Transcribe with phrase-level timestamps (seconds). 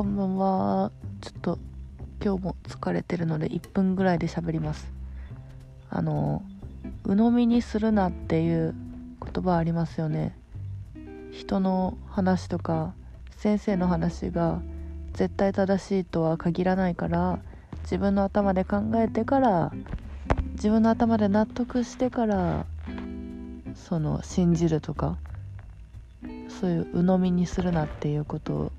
[0.00, 0.92] こんばんは。
[1.20, 1.58] ちょっと
[2.24, 4.90] 今日も疲れてるので1分ぐらいで喋ります。
[5.90, 6.42] あの、
[7.04, 8.74] 鵜呑みにするなっていう
[9.22, 10.34] 言葉ありますよね。
[11.32, 12.94] 人の話とか
[13.36, 14.62] 先生の話が
[15.12, 17.38] 絶対正しいとは限らないから
[17.82, 19.70] 自分の頭で考えてから
[20.52, 22.64] 自分の頭で納得してから
[23.74, 25.18] その信じるとか
[26.48, 28.72] そういう鵜呑みにするなっていうことを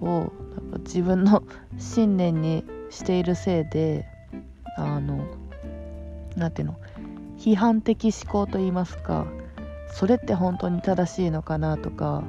[0.00, 0.32] を
[0.78, 1.42] 自分の
[1.78, 4.06] 信念にしているせいで
[4.76, 5.26] あの
[6.36, 6.76] 何ていうの
[7.38, 9.26] 批判的思考と言いますか
[9.92, 12.22] それって本当に正しいのかなとか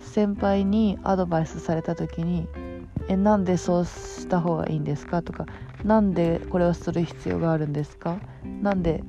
[0.00, 2.48] 先輩にアドバイスされた時に
[3.08, 5.46] 「えなんでそうした方がいいんですか?」とか
[5.84, 8.20] 「なんでこれをする必要があるんですか?」
[8.62, 9.02] なんで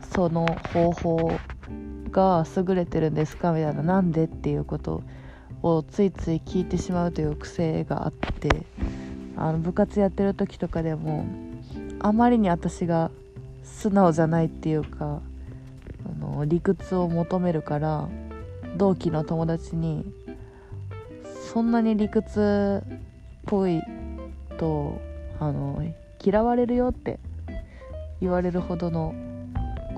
[0.00, 1.40] その方法
[2.10, 3.52] が優れてるんですか？
[3.52, 5.02] みたいななんでっていうこと
[5.62, 8.66] をついつい聞いてしまうという癖があって
[9.36, 11.24] あの部活やってる時とかでも
[12.00, 13.10] あまりに私が
[13.62, 15.20] 素直じゃないっていうか
[16.04, 18.08] あの理屈を求めるから
[18.76, 20.04] 同期の友達に
[21.52, 22.98] そんなに理屈っ
[23.46, 23.82] ぽい
[24.58, 25.00] と
[25.38, 25.82] あの
[26.24, 27.18] 嫌われるよって
[28.20, 29.14] 言われるほどの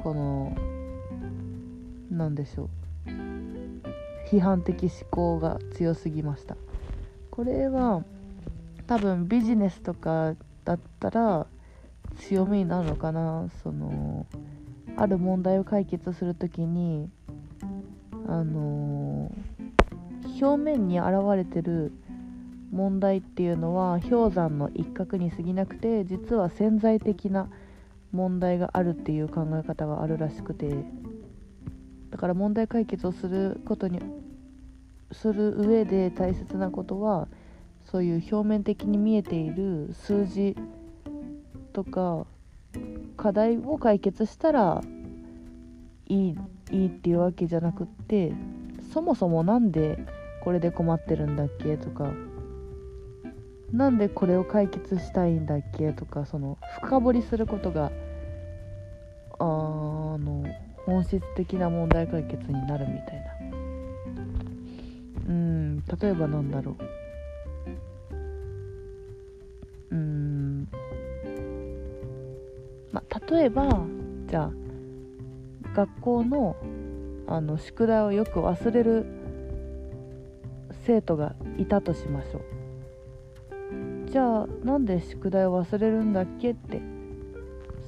[0.02, 0.56] この
[2.10, 2.83] 何でしょう。
[4.26, 6.56] 批判的思考が強すぎました。
[7.30, 8.04] これは
[8.86, 11.46] 多分ビジネスとかだったら
[12.16, 13.48] 強みになるのかな。
[13.62, 14.26] その
[14.96, 17.10] ある問題を解決する時に
[18.28, 19.32] あの
[20.40, 21.92] 表面に現れてる
[22.70, 27.48] 問題っていうのは氷山の一角に過ぎなくて実は潜在的な
[28.12, 31.03] 問題があるっていう考え方があるらしくて。
[32.14, 33.98] だから問題解決をすることに
[35.10, 37.26] する上で大切なことは
[37.90, 40.54] そういう表面的に見えている数字
[41.72, 42.24] とか
[43.16, 44.80] 課題を解決したら
[46.06, 46.36] いい
[46.70, 48.32] いいっていうわけじゃなくって
[48.92, 49.98] そもそも何で
[50.44, 52.12] これで困ってるんだっけとか
[53.72, 57.90] なんでこれを解決したいんだっけとかその深掘りすることが
[60.86, 63.34] 本質的な問題解決になるみたいな。
[65.28, 66.76] うん例えばなんだろ
[69.90, 69.94] う。
[69.94, 70.68] うん
[72.92, 73.84] まあ例えば
[74.26, 74.50] じゃあ
[75.74, 76.56] 学校の
[77.26, 79.06] あの宿題をよく忘れる
[80.86, 82.42] 生徒がいたとしましょう。
[84.10, 86.82] じゃあなんで宿題を忘れるんだっけって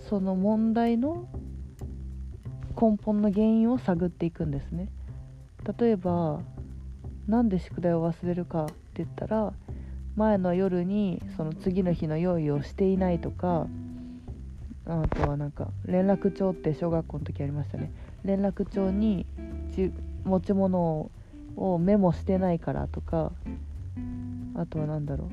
[0.08, 1.28] その問題の
[2.78, 4.88] 根本の原因を探っていくんですね。
[5.78, 6.40] 例えば
[7.26, 9.52] 何で宿題を忘れるかって言ったら
[10.14, 13.66] 前の夜にその次の日の用意をしていないとか
[14.86, 17.92] あとはなんか連絡帳って小学校の時ありましたね。
[18.24, 19.26] 連絡帳に
[20.24, 21.10] 持ち物
[21.56, 23.32] をメモしてないからとか
[24.54, 25.28] あとは何だろう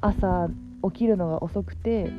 [0.00, 0.48] 朝
[0.84, 2.10] 起きるのが遅くて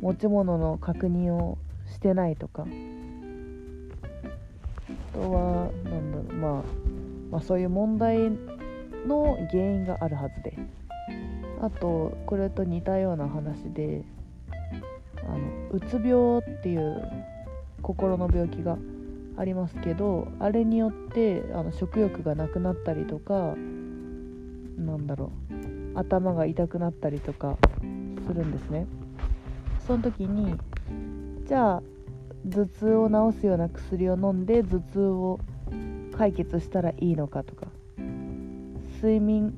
[0.00, 1.58] 持ち物の確認を
[1.92, 2.66] してないとか。
[5.14, 6.62] とは何だろう、まあ、
[7.30, 8.18] まあそういう問題
[9.06, 10.54] の原因があるはずで。
[11.64, 14.04] あとこれと似たような話で
[15.26, 17.10] あのうつ病っていう
[17.80, 18.76] 心の病気が
[19.38, 23.54] ありますけどあれによってあの食欲がなくなったりとか
[24.76, 27.56] なんだろう頭が痛くなったりとか
[28.26, 28.86] するんですね。
[29.86, 30.56] その時に
[31.46, 31.82] じゃあ
[32.46, 35.40] 頭痛を治すような薬を飲んで頭痛を
[36.16, 37.66] 解決したらいいのかとか。
[39.04, 39.52] 睡眠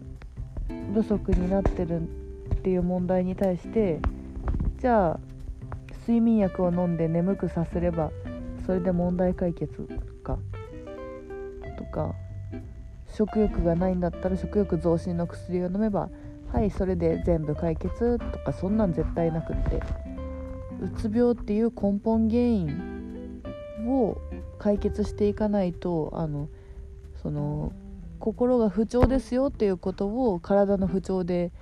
[0.92, 4.00] 不足になってるっていう問題に対して
[4.80, 5.20] じゃあ
[6.00, 8.10] 睡眠薬を飲んで眠くさせれば
[8.64, 9.88] それで問題解決
[10.24, 10.38] か。
[11.78, 12.14] とか
[13.14, 16.08] 食欲がないんだったら食欲増進の薬を飲めば
[16.52, 20.05] はいそれで全部解決とかそんなん絶対なくって。
[20.80, 23.42] うつ病っていう根本原因
[23.86, 24.18] を
[24.58, 26.48] 解決していかないとあの
[27.22, 27.72] その
[28.18, 31.52] 心が不調ですよっていうことを体の不調で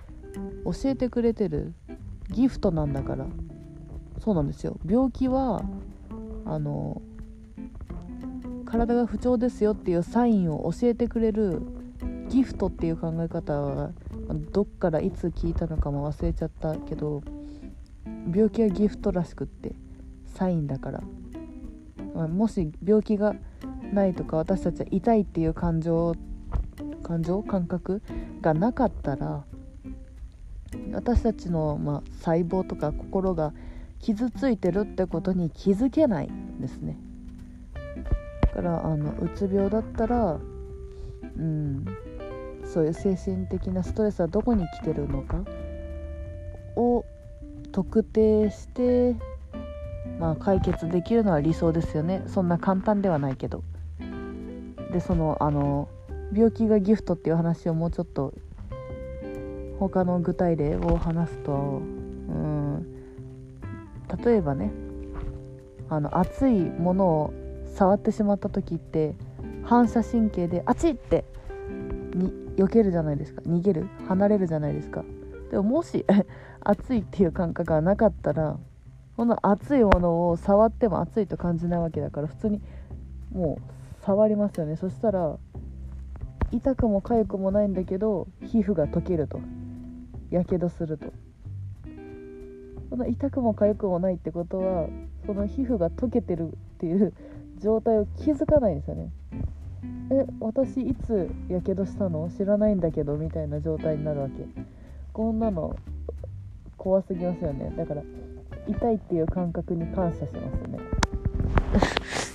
[0.65, 1.75] 教えてくれてる
[2.31, 3.27] ギフトなんだから。
[4.25, 4.79] そうなんですよ。
[4.87, 5.63] 病気は
[6.47, 7.03] あの
[8.65, 11.61] 体が不調ですよっていうサインを教えてくれる
[12.31, 13.91] ギフトっていう考え方は
[14.53, 17.23] どっからいつ聞いたのかも忘れちゃったけど
[18.07, 19.75] 病気はギフトらしくって
[20.35, 21.03] サインだから、
[22.15, 23.35] まあ、もし病気が
[23.93, 26.15] ないとか私たちは痛いっていう感情
[27.03, 27.43] 感情？
[27.43, 28.03] 感覚
[28.41, 29.45] がなかったら
[30.93, 33.53] 私たちの、まあ、細胞とか心が
[34.01, 36.31] 傷ついてるってことに気づけない
[36.61, 36.97] ですね。
[38.43, 40.39] だからあのうつ病だったら
[41.37, 41.85] うん
[42.65, 45.43] そういう精神的なストレスはどこに来てるのか
[46.77, 47.05] を
[47.75, 49.17] 特定して
[50.21, 52.23] まあ解決できるのは理想ですよね。
[52.29, 53.65] そんな簡単ではないけど。
[54.93, 55.89] でそのあの
[56.33, 58.33] 病気がギフトっていう話をもうちょっと
[59.81, 61.57] 他の具体例を話すとう
[62.33, 62.87] ん
[64.25, 64.71] 例えばね
[65.91, 67.35] あの熱いものを
[67.75, 69.17] 触ってしまった時って
[69.65, 71.25] 反射神経で「あち!」って
[72.15, 73.43] に避けるじゃないですか。
[73.43, 73.89] 逃げる？
[74.07, 75.05] 離れるじゃないですか。
[75.55, 76.05] でももし
[76.59, 78.59] 熱いっていう感覚がなかったら
[79.17, 82.61] この熱いものを触っても熱いと感じないわけだから普通に
[83.33, 84.75] もう触りますよね。
[84.75, 85.39] そしたら
[86.51, 89.39] 痛くも痒くもないんだけど皮膚が溶けると。
[90.31, 91.07] やけどすると。
[92.91, 94.89] その痛くも痒くもないってことは
[95.25, 97.13] その皮膚が溶けてるっていう
[97.63, 99.13] 状態を気づかないんですよね。
[100.11, 102.29] え私いつやけどしたの？
[102.29, 104.45] 知らないんだけどみたいな状態になるわけ。
[105.15, 105.77] こんなの
[106.77, 107.73] 怖すぎますよね。
[107.77, 108.03] だから
[108.67, 110.79] 痛いっていう感覚に感謝しますね。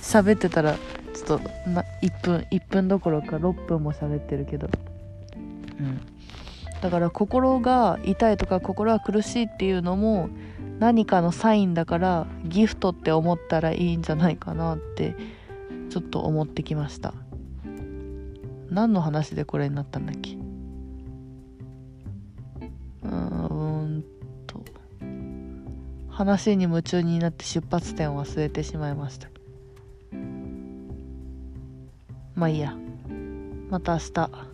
[0.02, 4.68] 喋ってたらちょっとな1分1分どころか6分も喋ってるけど。
[5.78, 6.00] うん。
[6.80, 10.30] だから心が痛いとか心が苦しいっていうのも
[10.78, 15.14] 何かのサインだからギフトって思ったらいいんじゃないかなって
[15.90, 17.12] ちょっと思ってきました。
[18.70, 20.49] 何の話でこれになったんだっけ？
[26.20, 29.28] 話に夢中になって出発点を忘れてしまいました。
[32.34, 32.76] まあいいや。
[33.70, 34.49] また明日。